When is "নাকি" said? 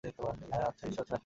1.13-1.19